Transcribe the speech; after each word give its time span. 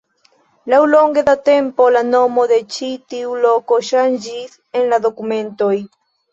Laŭlonge 0.71 1.23
de 1.27 1.31
la 1.31 1.35
tempo, 1.49 1.89
la 1.97 2.01
nomo 2.07 2.47
de 2.53 2.59
ĉi 2.77 2.91
tiu 3.13 3.37
loko 3.45 3.81
ŝanĝis 3.93 4.59
en 4.83 4.93
la 4.95 5.03
dokumentoj. 5.09 5.75